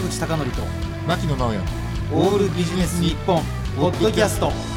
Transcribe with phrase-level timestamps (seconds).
[0.00, 0.62] 口貴則と
[1.06, 1.58] 牧野直哉
[2.12, 3.42] オールビジネス日本
[3.76, 4.69] ポッドキャスト。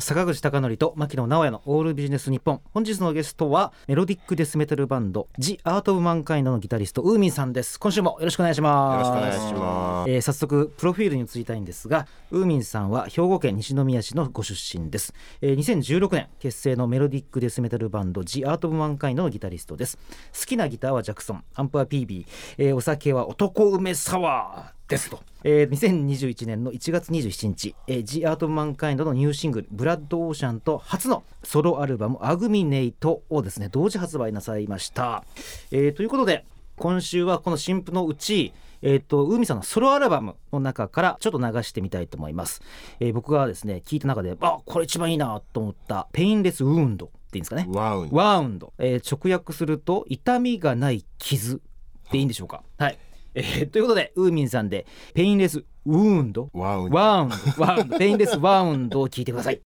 [0.00, 7.80] 坂口孝則と牧野直哉のオールビジネス日本本日のゲストはメロディックデスメタルバンドジ・アート・オブ・マンカインドのギタリストウーミンさんです。
[7.80, 9.08] 今週もよろしくお願いします。
[9.08, 10.10] よろしくお願いします。
[10.10, 19.98] えー早速プロフィールに移りたいんですがウーミンさんは兵庫県西宮市のご出身です、えー2016年結成のメロディックデスメタルバンドジ・アート・オブ・マンカインドのギタリストです。
[20.38, 22.24] 好きなギターはジャクソンアンプは PB、
[22.58, 35.24] えーお酒は男梅サワーですと、えー2021年の1月27日、えー、ジ・アート・マンカインドのニューシングル「ブラッド・オーシャン」と初のソロアルバム「アグミネイト」をですね同時発売なさいました、
[35.70, 42.62] えーということで今週はこの新譜のうちえー、と海さんのソロアルバムの中からちょっと流してみたいと思います、
[43.00, 47.66] えー僕がですね聞いた中であこれ一番いいなと思った「ペインレス・ウーンド」っていうんですかね。
[47.68, 48.08] ワウン。
[48.10, 51.60] ワウンド、えー直訳すると痛みがない傷
[52.10, 52.62] でいいんでしょうか。
[52.78, 52.98] はい、
[53.38, 56.90] えーということでウーミンさんで「Painless Wound」ワウン。
[56.90, 59.60] Wound。Wound。Painless Wound を聞いてください。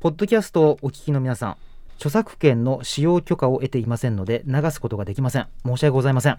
[0.00, 1.56] ポッドキャストをお聞きの皆さん
[1.96, 5.46] 著作権の使用許可を得ていませんので流すことができません。
[5.64, 6.38] 申し訳ございません。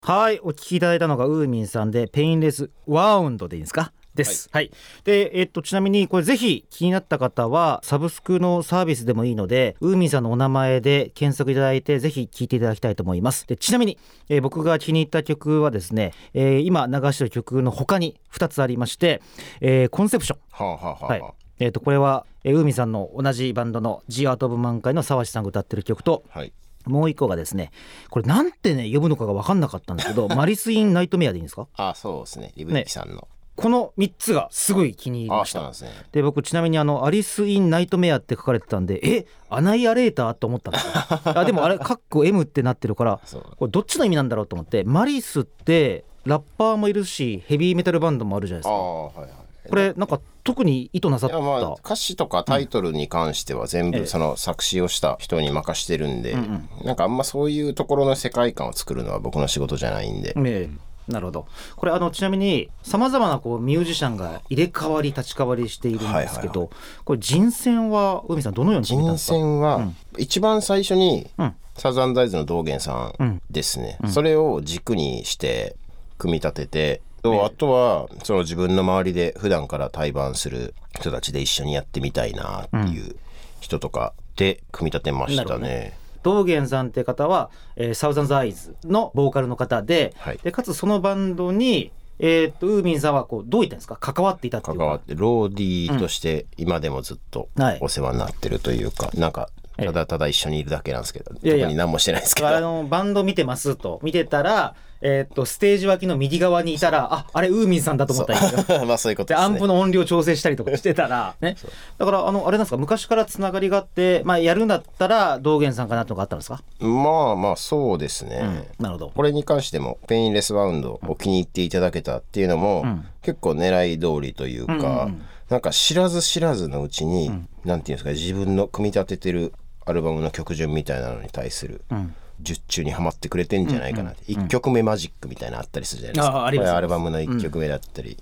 [0.00, 3.92] はいお聞きいただいたのがウーミンさんで Painless Wound でいいですか？
[4.18, 4.48] です。
[4.52, 4.70] はい。
[5.04, 13.46] で、えっと、ちなみに、これぜひ気になった方は、サブスクのサービスでもいいので、ウーミンさんのお名前で検索いただいて、ぜひ聴いていただきたいと思います。
[13.46, 19.22] で、ちなみに、えー僕が気に入った曲はですね、えー今流してる曲の他に2つありまして、
[19.60, 20.38] えーコンセプション。
[20.50, 26.52] はあ、はあはあはいはえー、とこれは、えーウーミンさんの同じバンドの「ジ・アート・オブ・マンカイ」の沢地さんが歌ってる曲とあ、はい。
[26.86, 27.70] もう一個がですね
[28.08, 31.66] これなんてね呼ぶのかが分かんなかったんですけど「マリス・イン・ナイトメア」でいいんですか？
[31.76, 32.52] あ、そうですね。
[32.56, 33.26] リブリキさんの。
[33.58, 35.66] この3つがすごい気に入りあ、ました。
[35.66, 35.90] ですね。
[36.12, 40.92] で僕ちなみにあの「アリス・イン・ナイトメア」って書かれてたんでえアナイアレーターと思ったんですよ。
[41.36, 43.20] あでもあれカッコ M ってなってるから。
[43.56, 48.74] これどっちの意味なんだろうと思ってマリスってラッパーもいるしヘビーメタルバンドもあるじゃないですか。
[48.74, 49.30] ああ、はいはい。
[49.68, 51.40] これなんか特に意図なさった。
[51.40, 54.00] まあ歌詞とかタイトルに関しては全ええ。
[54.02, 56.68] 部その作詞をした人に任してるんで、うん。
[56.84, 61.46] なんかあんまそういうところの世界観を作るのは僕の仕事じゃないんで、ええなるほど。
[61.76, 66.68] これあのちなみにさまざまなこうミュージシャンが入れ替わり立ち替わりしているんですけど、はい
[67.04, 69.34] これ人選は海さんどのように人ですか？
[69.34, 69.96] 選はうん。
[70.18, 71.54] 一番最初にうん。
[71.74, 75.76] サザンダイズの道元さうんんですね、それを軸にして
[76.18, 83.14] 組み立ててとあとはその自分の周りで普段から対バンする人たちで一緒にやってみたいなっていう
[83.60, 85.96] 人とかで組み立てましたね。
[86.22, 90.38] 道元さんって方は、えーサウザンズアイズのボーカルの方で,、はい。
[90.42, 93.96] でかつそのバンドに、えー、とウーミンさんはこうどういったんですか？
[93.96, 94.84] 関わっていたっていうか。
[94.84, 97.78] 関わってローディーとして今でもずっとはい。
[97.80, 99.86] お世話になってるというか、なんかええ。
[99.86, 101.64] ただただ一緒にいるだけなんですけどいやいや。
[101.66, 102.48] 特に何もしてないですけど。
[102.48, 104.00] あのバンド見てますと。
[104.02, 109.48] 見てたら、えー、とステージ脇の右側にいたらああれウーミンさんだと思ったらいいんですよまあそういうことですね。
[109.48, 111.56] でアンプの音量調整したりとかしてたらね。
[111.98, 112.76] だからあのあれなんですか？
[112.76, 119.12] 昔からつながりがあって、まあ、やるんだったら道元さんかなとかあったんですか、まあまあそうですね、なるほど。
[119.14, 123.06] これに関してもペインレスバウンドを気に入っていただけたっていうのも、ん。
[123.22, 125.22] 結構狙い通りというか、うんうんうん。
[125.48, 127.30] なんか知らず知らずのうちに、
[127.64, 129.52] なんていうんですか自分の組み立ててる
[129.84, 134.12] アルバムの曲順みたいなのに対するん術中にはまってくれてんじゃないかな。
[134.12, 136.36] って、1曲目マジックみたいなのあったりするじゃないですか。
[136.38, 136.70] ああります。
[136.72, 138.16] アルバムの1曲目だったり、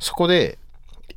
[0.00, 0.58] そこで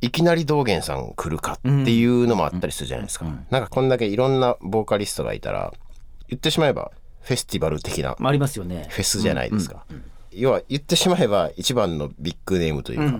[0.00, 5.72] いきなり道元さん来るかっていうのもあったりするじゃないですか、なんかこんだけいろんなボーカリストがいたら
[6.28, 6.90] 言ってしまえば
[7.22, 8.86] フェスティバル的なまあありますよね。
[8.90, 9.86] フェスじゃないですか、
[10.32, 13.18] 要は言ってしまえば一番のビッグネームというか、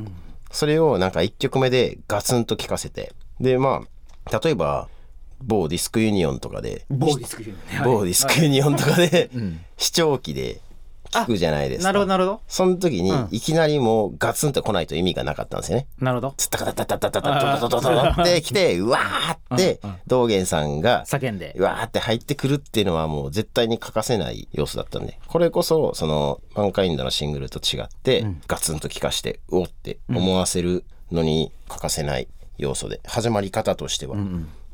[0.50, 3.14] それをなんか1曲目でガツンと聴かせて。
[3.40, 3.82] でま
[4.30, 4.88] あ例えば
[5.42, 7.82] 某ディスクユニオンとかで某ディスクユニオンね。
[7.84, 9.30] 某ディスクユニオンとかで
[9.76, 10.60] 視聴器で
[11.10, 11.88] 聞くじゃないですか。
[11.88, 12.40] なるほどなるほど。
[12.48, 13.28] その時にうん。
[13.30, 15.86] いきなりもうガツンと来ないと意味がなかったんですよね。
[16.00, 16.34] なるほど。
[16.36, 32.28] つったかたたたたたたたたって来てうわーって道元さんが叫んでうわーって入ってくるっていうのはもう絶対に欠かせない要素だったんでこれこそそのマンカインドのシングルと違って、ガツンと聴かしてうおって思わせるのに欠かせない
[32.58, 34.16] 要素で始まり方としては、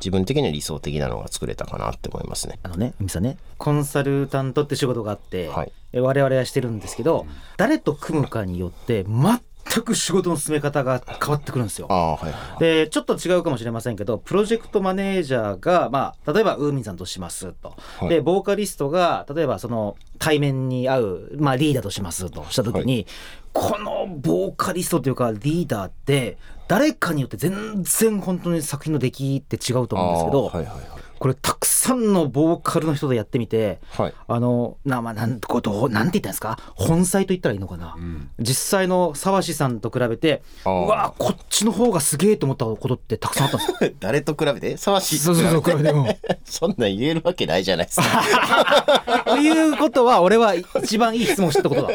[0.03, 2.59] 自分的には理想的なのが作れたかなって思いますね。
[2.65, 5.73] あのね、海さんね、コンサルタントって仕事があって、はい。
[5.93, 7.25] え我々はしてるんですけど、
[7.57, 11.87] 誰と組むかによって、全く仕事の進め方が変わってくるんですよ。
[11.87, 18.09] はいはいでちょっと違うかもしれませんけどプロジェクトマネージャーが、まあ、例えばウーミンさんとしますと、はい。
[18.09, 23.07] でボーカリストが例えばその対面に会う、まあ、リーダーとしますとした時に、
[23.53, 26.39] このボーカリストというかリーダーって
[26.73, 30.92] 誰かによって全然本当に作品の出来って違うと思うんですけど、はいはいはい。
[31.23, 34.15] これたくさんのボーカルの人でやってみてはい。
[34.27, 36.59] あのなまあなんこうどうなんて言ったんですか？
[36.75, 37.97] 本妻と言ったらいいのかな、
[38.41, 43.91] 実際の沢志さんと比べてうわこっちの方がすげえと思ったことってたくさんあったんですよ。
[44.01, 44.77] 誰と比べて？
[44.77, 46.09] 沢氏そうそうそう比べても。
[46.45, 49.25] そんなん言えるわけないじゃないですか。
[49.31, 51.93] ということは俺は一番いい質問してたことだ。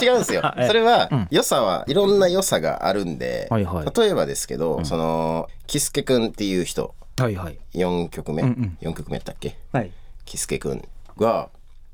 [0.00, 0.42] 違うんですよ。
[0.42, 0.66] はい。
[0.68, 1.28] それは、うん。
[1.32, 4.00] 良さはいろんな良さがあるんで、はいはい。
[4.00, 7.58] 例えばですけど、そのキスケくんっていう人はいはい。
[7.74, 8.78] 4曲目、うんうん。
[8.80, 9.56] 4曲目やったっけ？
[9.72, 9.90] はい。
[10.24, 10.82] キスケくん
[11.18, 11.50] が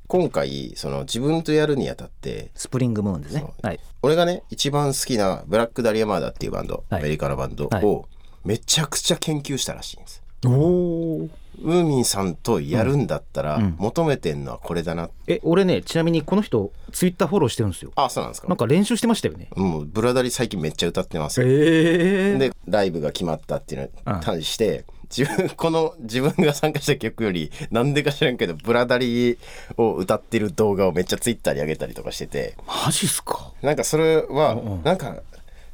[0.07, 3.45] 今回その自分とやるにあたってスプリングムーンですね。
[3.63, 3.81] はい。
[4.03, 7.01] 俺がね一番好きなブラック・ダリア・マーダっていうバンド、はい。
[7.01, 7.85] アメリカのバンドはい。
[7.85, 8.09] を
[8.45, 10.23] めちゃくちゃ研究したらしいんです。
[10.47, 11.29] おお
[11.63, 13.75] ウーミンさんとやるんだったら、うん。
[13.77, 17.93] 求めてんのはこれだなえ俺ねちなみにこの人ツイッターフォローしてるんですよ。
[17.97, 18.49] あそうなんですか？
[18.49, 19.51] なんか練習してましたよね。
[19.55, 21.47] もうブラダリ最近めっちゃ歌ってますよ。
[21.47, 29.39] ええでライブが決まったっていうのに対して、自分この自分が参加した曲よりなんでか知らんけどブラダリ
[29.77, 32.55] を歌ってる動画をめっちゃツイッターに上げたりとかしてて。
[32.67, 33.53] マジっすか？
[33.63, 34.83] なんかそれはうんうん。
[34.85, 35.23] なんか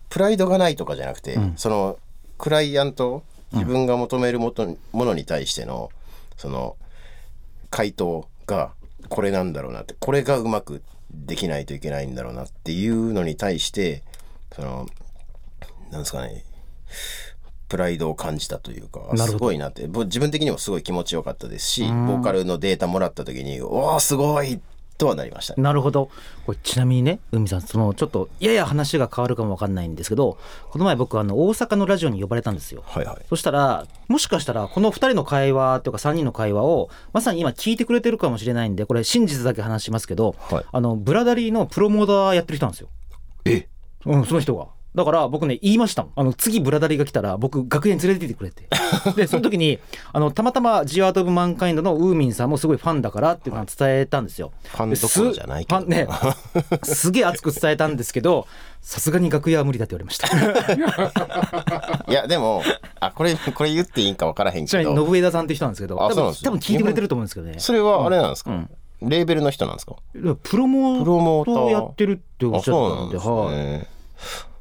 [0.08, 1.98] プライドがないとかじゃなくて、その
[2.38, 5.90] クライアント自分が求めるもとものに対しての
[6.36, 6.76] その
[7.70, 8.72] 回答が
[9.08, 10.82] これなんだろうなってこれがうまく
[11.12, 14.02] できないといけないんだろうなっていうのに対して
[14.54, 14.86] その
[15.90, 16.44] なんですかね
[17.68, 19.86] プライドを感じたというかすごいなって。
[19.88, 24.60] ぼ自分的にもすごい気持ちよかったですしボーカルのデータもらった時におおすごい
[24.98, 25.62] とはなりましたね。
[25.62, 26.08] なるほど。
[26.46, 30.38] これちなみにね海さんそのちょっとやや話が変わるかもわかんないんですけど
[30.70, 32.82] この前僕あの大阪のラジオに呼ばれたんですよ。
[32.86, 33.26] はいはい。
[33.28, 40.64] そしたらもしかしたらこの2人の会話というか3人の会話をまさに今聞いてくれてるかもしれないんでこれ真実だけ話しますけど、はい。
[40.70, 42.88] あのブラダリーのプロモーターやってる人なんですよ、
[43.44, 43.68] え？
[44.06, 44.68] うん、その人が。
[44.96, 46.12] だから僕ね言いましたもん。
[46.16, 48.66] あの次ブラダリーが来たら僕楽屋に連れててくれて。
[49.14, 49.78] でその時に
[50.14, 54.52] あのたまたま「ジアート・オブ・マンカインド」のウーミンさんもすごいファンだからっていうのを伝えたんですよ。
[54.64, 55.81] ファンどころじゃないけど。
[55.81, 56.08] すファンね
[56.82, 58.46] すげえ熱く伝えたんですけど
[58.81, 60.28] さすがに楽屋は無理だって言われました。
[62.10, 62.62] いやでも
[62.99, 67.56] あこれこれ言っていいんか分からへんけちなみにど信枝さんって人なんですけど多分多分聞いてくれてると思うんですけどね。
[67.58, 68.70] それはあれなんですか、うん。
[69.02, 69.96] レーベルの人なんですか？
[70.42, 71.70] プロモプロモーター。
[71.70, 73.87] やってるっておっあしゃってたんで、ね、はい。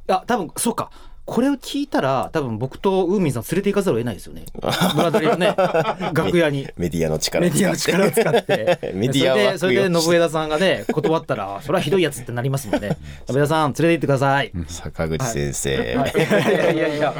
[0.07, 0.91] あ多分そうか。
[1.25, 4.45] これを聞いたら多分僕とウーミンさん連れて行かざるを得ないですよね。
[4.95, 5.55] ブラドリーのね
[6.13, 6.67] 楽屋に。
[6.77, 8.91] メディアの力メディアの力を使って。
[8.93, 12.97] メディア はそれでそれで信枝さんがね断ったらそれはひどいやつってなりますもんね。
[13.27, 15.97] 信枝さん連れて行ってください、坂口先生、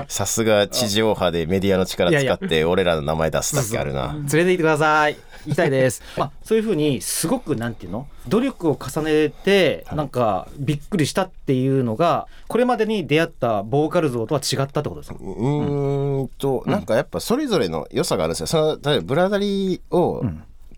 [0.07, 4.13] さすが地上波でメディアの力使って俺らの名前出すだけあるな。
[4.13, 5.17] 連れて行ってください。
[5.47, 6.01] 行きたいです。
[6.17, 8.07] まあそういうふうにすごくなんていうの？
[8.27, 15.17] 努力を重ねてなんかびっくりしたっていうのがこれまでに出会ったボーカル像とは違ったってことですか？
[15.19, 18.47] うーんと、なんかやっぱそれぞれの良さがあるんですよ。
[18.47, 20.23] その例えばブラダリーを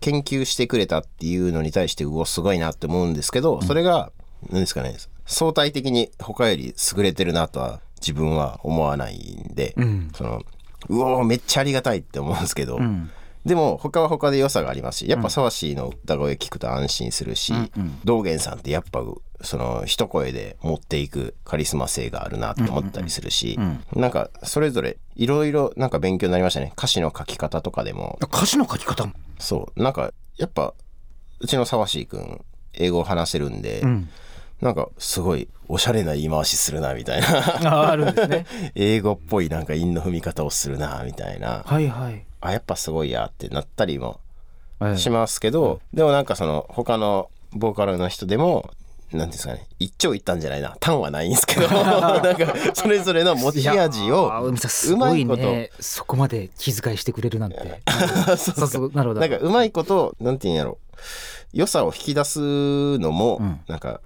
[0.00, 4.12] 研究してくれたっていうのに対してうおすごいなって思うんですけど、それが
[4.50, 10.10] 何ですかね相対的に他より優れてるなとは自分は思わないんで、ん。
[10.14, 10.42] その
[10.88, 13.10] うおーめっちゃありがたいって思うんですけど、ん。
[13.44, 17.52] でも他は他で良さがありますしやっぱ沢氏の歌声聞くと安心するし、
[18.04, 19.02] 道元さんってやっぱ
[19.40, 23.58] その一声で持っていくカリスマ性があるなって思ったりするし、
[23.94, 26.72] なんかそれぞれいろいろなんか勉強になりましたね。
[26.76, 28.18] 歌詞の書き方とかでも。
[28.22, 29.12] 歌詞の書き方も。
[29.38, 29.82] そう。
[29.82, 30.74] なんかやっぱ
[31.40, 34.08] うちの沢氏くん英語を話せるんで、ん。
[34.60, 37.74] なんかすごいおしゃれな言い回しするなみたいな。
[37.74, 38.46] ああるんですね。
[38.74, 41.62] 英語っぽいなんか韻の踏み方をするなみたいな。
[41.64, 42.24] はいはい。
[42.40, 44.20] あやっぱすごいやってなったりも
[44.78, 48.70] はいしますけど、でもなんかその他のボーカルの人でも
[49.10, 49.66] 何ていうんですかね。
[49.78, 50.76] 一長一短じゃないな。
[50.80, 51.68] 短はないんですけど。
[51.70, 55.70] なんかそれぞれの持ち味をうまごいいことね。
[55.80, 57.82] そこまで気遣いしてくれるなんて。
[58.36, 59.20] そうそうなるほど。
[59.20, 60.78] なんかうまいことなんて言うんやろ。
[61.52, 63.60] 良さを引き出すのも、ん。
[63.68, 64.00] なんか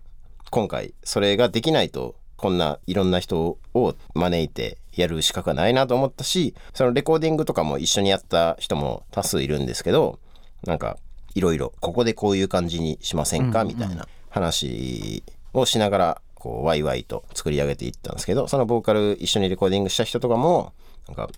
[0.51, 10.19] 今回それができないとこんないろんな人を招いてやる資格がないなと思ったしそのレコーディングとかも一緒にやった人も多数いるんですけど
[10.65, 10.99] なんか
[11.35, 13.65] いろいろここでこういう感じにしませんか？
[13.65, 15.23] みたいな話
[15.55, 20.73] をしながらこうワイワイと作り上げていったんですけどそのボーカル一緒にレコーディングした人とかも
[21.07, 21.31] なんか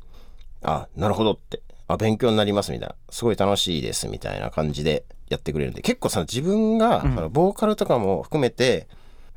[0.63, 8.87] あなるほどってあ勉強になりますみたいなすごい楽しいですみたいな感じでやってくれるんで結構その自分が、そのボーカルとかも含めて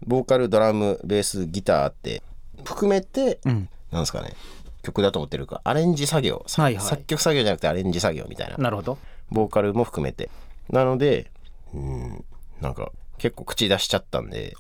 [0.06, 2.22] ボーカルドラムベースギターって
[2.64, 3.70] 含めて、うん。
[3.92, 4.34] なんですかね
[4.84, 6.86] 曲だと思ってるかアレンジ作業、さはいはい。
[6.86, 8.58] 作曲作業じゃなくてアレンジ作業みたいな。
[8.58, 8.98] なるほど。
[9.32, 10.30] ボーカルも含めて。
[10.70, 11.32] なので
[11.74, 12.26] うん
[12.62, 14.56] なんか結構口出しちゃったんで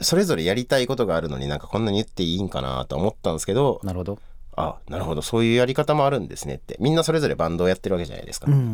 [0.00, 4.18] それぞれやりたいことがあるのになんかこんなに言っていいんかなと思ったんですけどなるほど。
[4.58, 5.22] あなるほど。
[5.22, 6.76] そういうやり方もあるんですねって。
[6.80, 8.64] みんなそれぞれバンドをやってるわけじゃないですか、うんうんう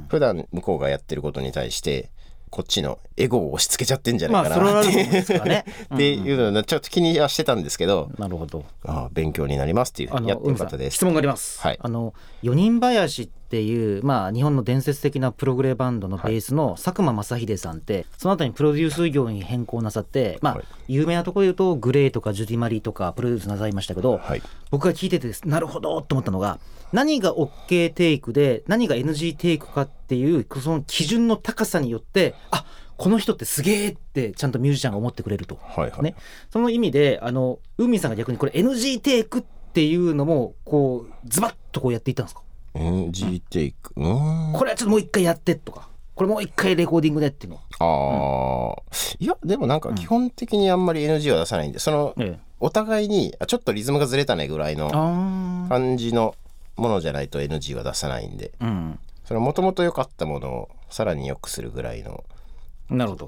[0.00, 2.10] ん普段向こうがやってることに対して
[2.50, 5.64] こっちのエゴを押し付けちゃってんじゃないかなって,、ると思うね。
[5.92, 8.64] っていうのをちょっと気にはしてたんですけど、なるほど。
[8.84, 10.10] あ勉強になりますっていう。
[10.10, 10.96] やってよ海さんかったです。
[10.96, 11.78] 質問があります、はい。
[11.80, 20.64] あの四人林っていうまあ日本の伝説的なプログレバンドのベースの佐久間正秀さんってその後にプロデュース業に変更なさってまあ、はい。
[20.88, 24.42] 有名なところで言うとグレーとかジュディマリーとかプロデュースなさいましたけど、はい。
[24.70, 26.58] 僕が聞いててなるほどと思ったのが
[26.92, 32.64] 何が OK テイクで何が NG テイクかっていうその基準の高さによってあ
[32.96, 35.58] この人ってすげえってちゃんとミュージシャンが思ってくれると。
[35.60, 36.14] はいはい、ね、
[36.50, 42.42] その意味であの海さんが逆にこれ NG テイクっていうのもこうズバッとこうやっていったんですか？
[42.74, 43.92] NG テイク？
[43.96, 44.52] うーん。
[44.52, 45.88] これはちょっともう一回やってとか。
[46.14, 47.56] これもう一回レコーディングでっていうの。
[47.56, 56.36] は、ああ、いやでもなんか基本的にあんまり NG は出さないんでそのええ、お互いにあちょっとリズムがずれたねぐらいのあ感じの
[56.76, 58.52] ものじゃないと NG は出さないんで。
[58.60, 58.98] あうん。
[59.24, 62.22] そのもともと良かったものをさらに良くするぐらいの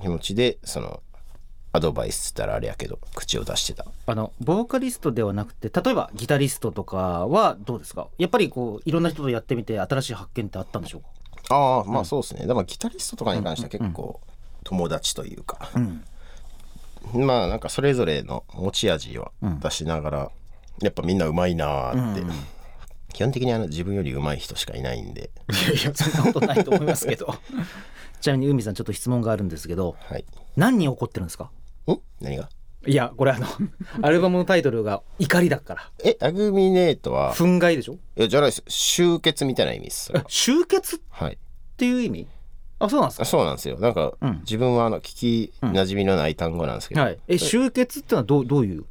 [0.01, 1.01] 気持ちでその
[1.77, 3.85] アドバイスったらあれやけど口を出してた。
[4.07, 8.09] あのボーカリストではなくて例えばギタリストとかはどうですか？
[8.19, 11.03] やっぱりこういろんな人とやってみて新しい発見ってあったんでしょう
[11.49, 11.55] か？
[11.55, 14.21] ああまあそうですね、でもギタリストとかに関しては結構
[14.65, 16.03] 友達というか、ん。
[17.27, 19.31] まあなんかそれぞれの持ち味は
[19.61, 20.31] 出しながら、
[20.83, 22.25] やっぱみんなうまいなーって、
[23.13, 25.31] 基本的にあの自分より上手い人しかいないんで。
[25.51, 27.33] いやいやそんなことないと思いますけど。
[28.21, 30.25] ちなみに海さんちょっと質問があるんですけどはい。
[30.57, 31.51] 何に怒ってるんですか？
[31.93, 32.49] ん何が？
[32.87, 33.47] いやこれあの
[34.03, 35.91] アルバムのタイトルが「怒り」だから。
[36.05, 37.35] えアグミネートは？
[37.35, 37.95] 憤慨でしょ？
[38.17, 38.63] いやじゃないです。
[38.69, 40.97] 集結みたいな意味です集結？
[40.97, 41.39] っはい。
[41.77, 42.27] ていう意味？
[42.79, 43.23] あそうなんですか？
[43.23, 43.79] あそうなんですよ。
[43.81, 44.39] なんか、うん。
[44.41, 45.17] 自分はあの聞
[45.51, 47.19] き馴染みのない単語なんですけど、はい。
[47.27, 48.85] え集結ってのはどうどういう？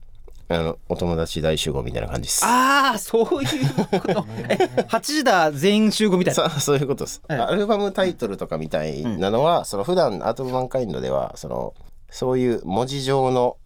[0.47, 2.43] あのお友達大集合みたいな感じです。
[2.45, 4.25] ああそういうこと。
[4.49, 4.55] え
[4.89, 6.49] 8時だ全員集合みたいな。
[6.49, 7.39] そうそういうことです、はい。
[7.39, 11.73] アルバムタイトルとかみたいなのは、その普段アート・オブ・マンカインドではその
[12.15, 13.57] そういう文字上の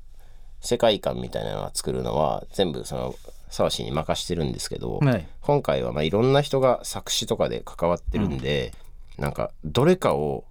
[0.60, 3.15] 世界観みたいなのを作るのは全部その
[3.51, 5.27] 沢氏に任してるんですけど、はい。
[5.41, 8.74] 今回はまあいろんな人が作詞とかで関わってるんで、
[9.20, 10.46] なんかどれかを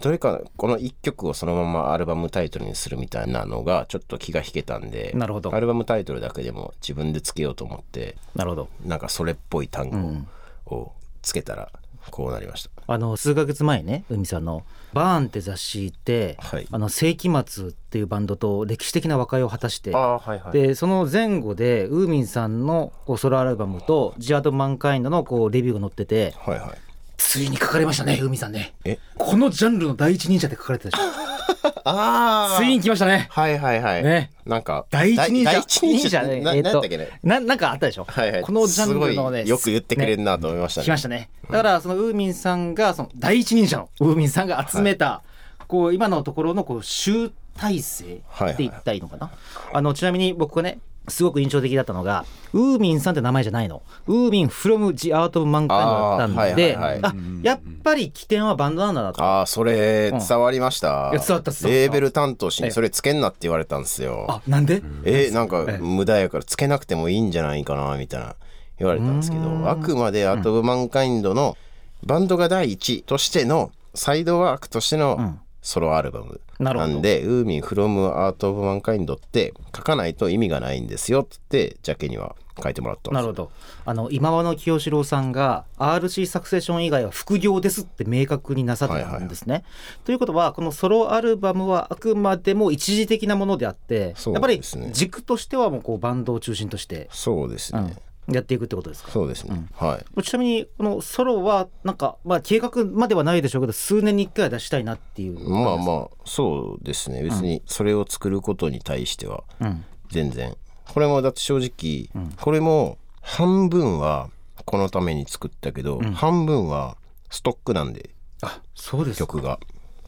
[0.00, 5.52] どれかこの1曲をそのままアルバムタイトルにするみたいなのがちょっと気が引けたんでなるほど。
[5.52, 8.68] アルバムタイトルだけでも自分でつけようと思ってなるほど。
[8.84, 10.24] なんかそれっぽい単
[10.64, 11.72] 語をつけたら
[12.12, 12.70] こうなりました。
[12.92, 20.52] あの数ヶ月前ね海さんの「バーン」って雑誌って、はいあの世紀末っていうバンドと歴史的な和解を果たしてはいはい。
[20.52, 26.70] でその前後でウーミンさんのこうソロアルバムと「ジアート・マンカインド」のこうレビューが載っててはいはい。
[27.16, 28.98] ついに書かれましたねウーミンさんねえ？
[29.16, 31.39] このジャンルの第一人者って書かれてたでしょ
[31.84, 33.28] あついに来ましたね。
[33.30, 34.04] はいはいはい。
[34.04, 34.30] ね。
[34.46, 35.52] なんか第一人者。
[35.52, 36.40] 第一人者ね。
[36.40, 37.08] なえっとなんだっけね。
[37.22, 38.42] ななんかあったでしょ、はいはい。
[38.42, 40.84] このジャンルのねよく言ってくれるなと思いましたね。
[40.84, 41.30] 来ましたね。
[41.50, 45.22] だからそのウーミンさんがその第一人者のウーミンさんが集めた、
[45.66, 49.30] こう今のところのこう集大成って言ったらいいのかな、
[49.72, 50.78] あのちなみに僕がね
[51.08, 53.82] すごく印象的だったのがウーミンさんって名前じゃないの。
[54.06, 57.12] ウーミン from the art of mankind だったんであーはいはいはい。
[57.12, 59.22] あやっぱり起点はバンドなんだなと。
[59.22, 61.10] ああそれ伝わりました。
[61.12, 64.26] いや伝わったレーベル担当氏にそれつけんなって言われたんですよ。
[64.28, 68.36] あなんで、えーなんか無駄やからつけなくてもいいんじゃないかなみたいな
[68.78, 71.56] 言われたんですけどあくまでアート・オブ・マンカインドの
[72.04, 76.40] バンドが第一としてのサイドワークとしてのソロアルバム。
[76.58, 81.22] なんで「ウーミン・フロム・アート・オブ・マンカインド」って書かないと意味がないんですよ。
[81.22, 83.50] ってジャケには書いてもらったんですなるほど。
[83.86, 89.64] あの今和の清志郎さんが RC サクセション以外は副業ですって明確になさってたんですね。
[90.04, 94.60] ということはこのソロアルバムはあくまでも一時的なものであってそうやっぱり
[94.92, 99.10] 軸としてはもうこうバンドを中心として、そうですね、うんやっていくってことですか？
[99.10, 100.22] そうですね、はい。
[100.22, 107.22] ちなみにこのソロはなんか、まあ、計画まではないでしょうけど数年に1回は出したいなっていうまあまあそうですね。
[107.22, 109.84] 別にそれを作ることに対してはうん。
[110.10, 110.56] 全然。
[110.92, 112.08] これもだって正直、
[112.40, 114.28] これも半分は
[114.64, 116.96] このために作ったけど、半分は
[117.30, 118.10] ストックなんで。
[118.42, 119.26] あそうですか。
[119.26, 119.60] 曲が。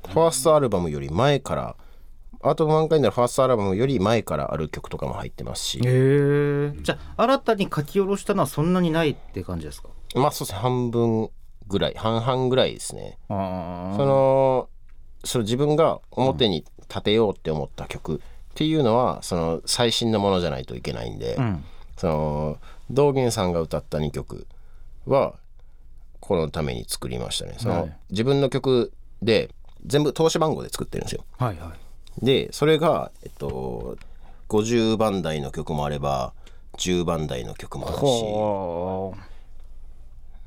[0.09, 1.76] ファーストアルバムより前から
[2.42, 5.78] アート・オブ・マンカインドのファーストアルバムより前からある曲とかも入ってますし。
[5.78, 9.88] へえじゃあ新たに書き下ろしたのはそんなにないって感じですか？
[10.14, 10.61] まあそうですね。
[10.61, 11.30] 半分
[11.68, 11.94] ぐらい。
[11.96, 13.18] 半々ぐらいですね。
[13.28, 14.68] あその
[15.25, 18.18] その自分が表に立てようって思った曲っ
[18.54, 21.64] ていうのはその最新のものじゃないといけないんで、うん。
[21.96, 22.58] その
[22.90, 24.49] 道元さんが歌った2曲
[25.06, 25.34] は
[26.18, 27.54] このために作りましたね。
[27.58, 27.96] その、はい。
[28.11, 29.50] 自分の曲で
[29.87, 31.25] 全部投資番号で作ってるんですよ。
[31.38, 31.81] はいはい
[32.21, 33.97] でそれがえっと
[34.49, 36.33] 50番台の曲もあれば
[36.78, 37.99] 10番台の曲もある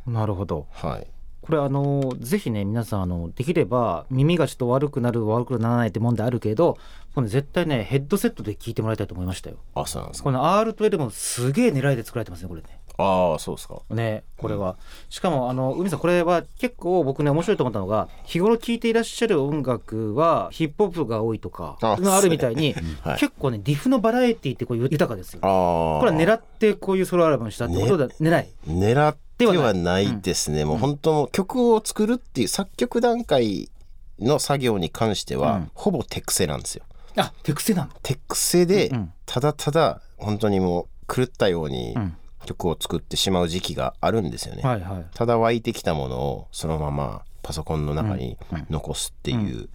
[0.07, 0.11] し。
[0.11, 0.67] なるほど。
[0.71, 1.07] はい。
[1.41, 6.77] これあのぜひね皆さんあのできれば耳がちょっと悪くなる悪くならないって問題あるけど
[7.13, 9.57] これ絶対ねヘッドセットで聞いてもらいたいと思いましたよ。
[9.75, 10.23] あそうなんですか。
[10.25, 13.81] この R12 もすげえ狙いで作られてますねこれねああそうですか。
[13.89, 14.77] ねこれは、
[15.09, 23.19] しかもあの海さんこれは結構僕ね面白いと思ったのが日頃聴いていらっしゃる音楽はヒップホップが多いとかあがあるみたいに、はい。
[23.19, 25.39] 結構ねリフのバラエティってこう豊かですよ。
[25.43, 25.47] あ
[25.97, 28.47] あこれは狙ってこういうソロアルバムにしたってことだ、狙い。
[28.67, 33.69] 狙ってはないですね、もう本当曲を作るっていう作曲段階
[34.19, 35.71] の作業に関しては、うん。
[35.73, 36.83] ほぼ手癖なんですよ。
[37.17, 37.91] あ手癖なの。
[38.03, 39.13] 手癖でうん。
[39.25, 45.05] ただただ本当にもう狂ったようにうん曲を作ってしまう時期があるんですよね、はいはい。
[45.13, 48.37] ただ湧いてきたものをそのままパソコンの中に
[48.69, 49.69] 残すっていう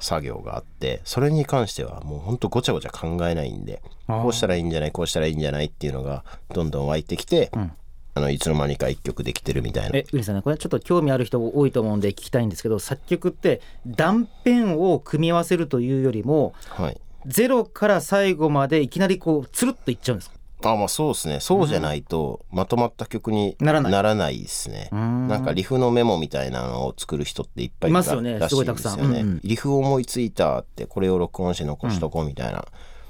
[0.00, 6.24] 作業があってそれに関してはもうほんとごちゃごちゃ考えないんでこうしたらいいんじゃないこうしたらいいんじゃないっていうのが
[6.54, 7.72] どんどん湧いてきて、ん。
[8.14, 9.96] あのいつの間にか一曲できてるみたいな。
[9.96, 17.00] え海さんねこれちょっと興味ある人多いと思うんで聞きたいんですけど作曲って断片を組み合わせるというよりもはい。
[17.26, 20.30] ゼロから最後までいきなりこうつるっといっちゃうんです。
[20.30, 21.40] かあまあそうですね。
[21.40, 23.80] そうじゃないとまとまった曲になら
[24.14, 24.38] ない。
[24.38, 24.90] ですね。
[24.92, 25.28] ん。
[25.28, 28.40] なんかリフのメモみたいなのを作る人っていっぱいいますよね。
[28.48, 29.00] すごいたくさん。
[29.00, 29.14] うん。
[29.14, 29.40] うん。
[29.44, 32.64] リフ思いついたってこれを録音して残しとこうみたいな、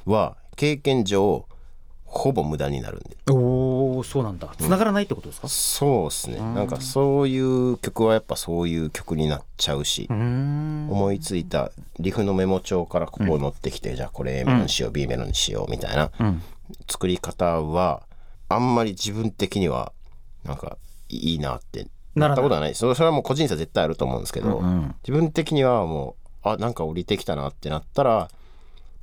[0.05, 1.47] は経験上
[2.05, 3.17] ほぼ無駄になるんで。
[3.31, 4.49] おおそうなんだ。
[4.59, 5.49] 繋がらないってことですか？
[5.49, 6.39] そうですね。
[6.39, 10.89] なんかそういう曲はやっぱそういう曲になっちゃうし、うん。
[10.91, 16.43] 思いついたリフのメモ帳からここを乗ってきて、じゃあこれ A メロにしよう、B メロにしようみたいなうん
[16.89, 18.03] 作り方は
[18.49, 19.93] あんまり自分的には
[20.45, 21.87] なんかいいなって。
[22.15, 22.75] なったことはない。
[22.75, 28.29] それそれはもう個人差絶対あると思うんですけど、うん自分的にはもうあなんか降りてきたなってなったら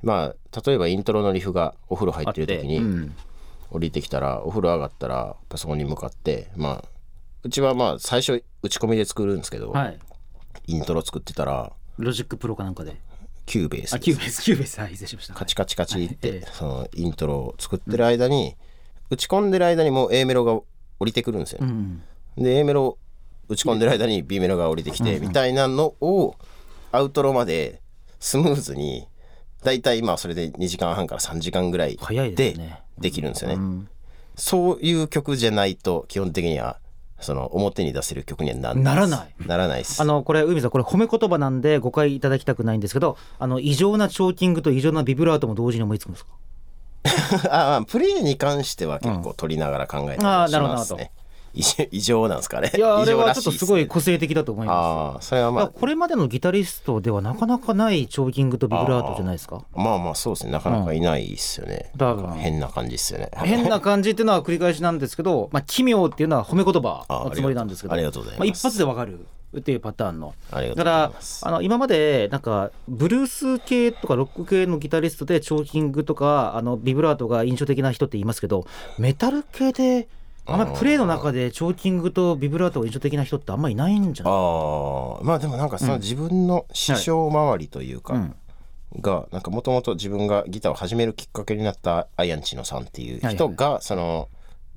[0.02, 3.14] まあ例えばイントロのリフがお風呂入ってる時にうん。
[3.68, 6.84] 降りてきたらお風呂上がったらパソコンに向かってまあ
[7.42, 9.98] うちはまあ最初打ち込みで作るんですけど、はい。
[10.68, 12.96] イントロ作ってたら Logic Pro かなんかで
[13.46, 14.80] Cubase あキューベース Cubase。
[14.80, 15.34] はい失礼しました。
[15.34, 16.38] カチカチカチって、はい。
[16.38, 16.48] ええ。
[16.52, 18.56] そのイントロを作ってる間に、
[19.10, 20.52] 打ち込んでる間にもう A メロが
[20.98, 22.02] 降りてくるんですよ、うん
[22.36, 22.98] で A メロ
[23.48, 26.36] 打ち込んでる間に B メロが降りてきて、みたいなのを
[26.92, 27.80] アウトロまで
[28.18, 29.08] スムーズに
[29.62, 31.96] だいたい今それで2時間半から3時間ぐらい
[32.34, 32.54] で
[32.98, 33.88] できるんですよね、うん
[34.38, 36.78] そういう曲じゃないと基本的には
[37.20, 39.46] その表に出せる曲にはなならない。
[39.46, 40.00] ならないです。
[40.00, 46.30] あのこれ海さんこれ褒め言葉なんで誤解いただきたくないんですけどあの異常なチョーキングと異常なビブラートも同時に思いつくんですか？
[47.50, 51.10] ああプレイに関しては結構取りながら考えてああしなるほどなるますね
[51.90, 52.70] 異常なんですかね？
[52.76, 54.76] いやあ異れはちょっとすごい個性的だと思います。
[54.76, 59.64] ああそれはまあこれまでのギタリストではなかなかないチョーキングとビブラートじゃないですか？
[59.74, 60.52] まあまあそうですね。
[60.52, 62.28] なかなかいないですよね、だから。
[62.28, 63.30] なんか変な感じですよね。
[63.36, 68.48] 変な感じっていうのは繰り返しなんですけど、まあ、奇妙っていうのは褒め言葉のつもりなんですけどあありがとうございます。
[68.48, 70.34] あ、一発でわかるっていうパターンの。
[70.50, 78.66] だからあの今までなんかブルース系とかロック系のギタリストでチョーキングとかあのビブラートが印象的な人って言いますけど
[78.98, 80.08] メタル系で
[80.46, 84.32] あんまりプレイの中でチョーキングとビブラートが印象的な人ってあんまりいないんじゃない？
[84.32, 88.34] ああまあでもなんかその自分の師匠周りというか、うん
[89.00, 94.30] がなんかもともと自分がギターを始めるきっかけになったアイアンチノさんっていう人がその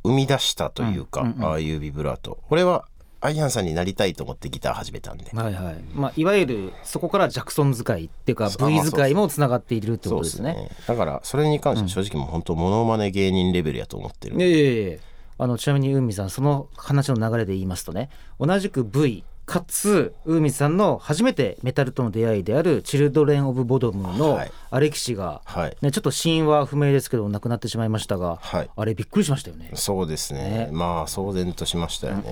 [0.03, 2.39] 生み出したというか、うんうんうんああいうビブラート。
[2.49, 2.85] 俺は
[3.21, 5.75] アイアンさんになりたいと思ってギター始めたんで、はいはい。
[5.93, 10.69] まあ、いわゆるそこからジャクソン使いっていうか V 使いもつながっているってことですね。
[10.85, 14.99] そうだからそれに関しては正直もう本当モノマネ芸人レベルやと思ってるんで、いやいやいや
[15.39, 24.51] あのちなみに海さんその話の流れで言いますとね同じく V かつ海さんの初めてメタルとの出会いであるチルドレン・オブ・ボドムのはい。
[24.69, 25.77] アレキシが、はい。
[25.81, 28.69] ね、ちょっと死因は不明ですけど亡くなってしまいましたが、はい。
[28.75, 29.71] あれびっくりしましたよね。
[29.73, 30.67] そうですね。
[30.67, 30.69] ね。
[30.71, 32.23] まあ騒然としましたよね、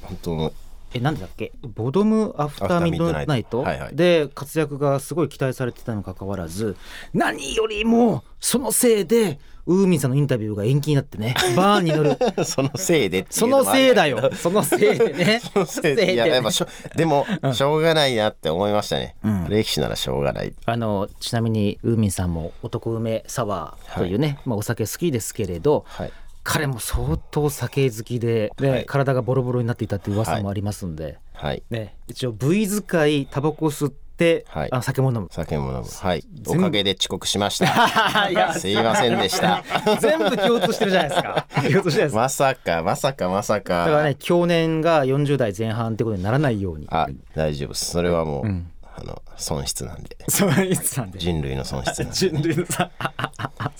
[0.00, 0.52] 本当の
[0.94, 1.52] えなんだっけ？
[1.62, 3.62] ボドム・アフター・ミッドナイト？
[3.62, 3.96] はいはい。
[3.96, 6.76] で活躍がすごい期待されてたにもかかわらず
[7.14, 11.34] 何よりもそのせいでウーミンさんのインタビューが延期になってね。
[11.56, 12.18] バーンに乗る。
[12.44, 14.30] そのせいでっていそうのせいだよ。
[14.34, 15.40] そのせいでね。
[15.54, 16.14] そのせいで。
[16.14, 19.48] いややっぱしょでもしょうがないなって思いましたね、ん。
[19.48, 20.52] 歴史ならしょうがない。
[20.66, 26.12] あのちなみにウーミンさんも男梅サワーというね、まあ、お酒好きですけれど、はい
[26.44, 28.86] 彼も相当酒好きで、ねはい。
[28.86, 31.62] 体がボロボロになっていたっていう噂もありますんで、はい。
[31.70, 34.68] ね、一応 V 使いタバコ吸って、はい。
[34.72, 35.28] あの酒も飲む。
[35.30, 35.84] 酒も飲む。
[35.84, 36.24] はい。
[36.46, 37.66] おかげで遅刻しました。
[38.30, 39.62] いやすいませんでした。
[40.00, 41.46] 全部共通してるじゃないですか。
[41.70, 43.86] 共通してまさかまさかまさか。
[43.86, 46.86] だからね去年が40代前半ってことにならないように。
[46.90, 47.86] あ大丈夫です。
[47.86, 48.62] それはもう、
[48.94, 50.16] あの損失なんで。
[50.28, 51.18] そういつなんで。
[51.18, 52.16] 人類の損失なんで。
[52.16, 52.90] 人類のさ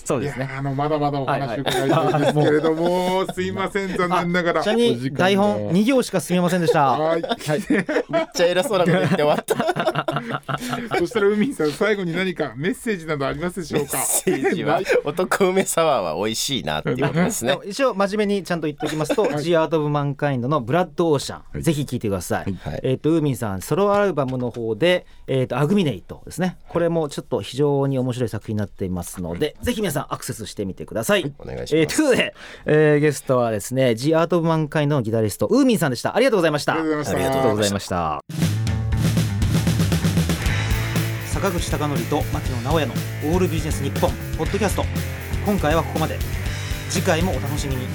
[0.05, 7.21] そういですねやあのまだまだお話伺いたいんですけれども、すいません残念ながら台本2行しか進みませんでしたはい
[8.09, 26.57] めっちゃ偉そうなこと言って終わったそしたら海さん最後に何かメッセージなどありますでしょうかメッセージは男梅サワーは美味しいなっていうことですね一応真面目にちゃんと言っておきますと「ジアート・オブ・マンカインド」の「ブラッド・オーシャン」ぜひ聴いてください、はいえっ、とウーミンさんソロアルバムの方で「えー、とアグミネイト」ですね。
[26.67, 31.77] これもちょっと非常に面白い作品になっていますので、ぜひ皆さんアクセスしてみてください、お願いします。
[31.77, 32.35] えーということで、
[32.65, 36.15] えーゲストはですね「ジアート・オブ・マンカインド」のギタリストウーミンさんでした。
[36.15, 36.73] ありがとうございました。
[36.73, 37.25] ありがとうございました。
[37.25, 37.97] ありがとうございました。
[37.97, 38.87] ありがとうございまし
[41.23, 42.93] た坂口孝則と牧野直哉の
[43.33, 44.85] 「オールビジネス日本ポッドキャスト。
[45.45, 46.17] 今回はここまで。
[46.89, 47.87] 次回もお楽しみに